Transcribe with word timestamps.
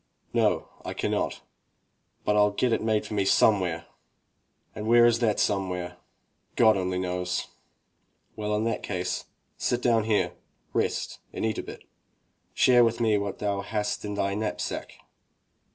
"No, 0.33 0.67
I 0.83 0.95
cannot, 0.95 1.41
but 2.25 2.33
Fll 2.33 2.57
get 2.57 2.73
it 2.73 2.81
made 2.81 3.05
for 3.05 3.13
me 3.13 3.23
somewhere." 3.23 3.85
"And 4.73 4.87
where 4.87 5.05
is 5.05 5.19
that 5.19 5.39
somewhere?" 5.39 5.97
"God 6.55 6.75
only 6.75 6.97
knows." 6.97 7.49
"Well, 8.35 8.55
in 8.55 8.63
that 8.63 8.81
case, 8.81 9.25
sit 9.57 9.79
down 9.83 10.05
here, 10.05 10.33
rest 10.73 11.19
and 11.31 11.45
eat 11.45 11.59
a 11.59 11.61
bit. 11.61 11.83
Share 12.55 12.83
with 12.83 12.99
me 12.99 13.19
what 13.19 13.37
thou 13.37 13.61
hast 13.61 14.03
in 14.03 14.15
thy 14.15 14.33
knapsack." 14.33 14.91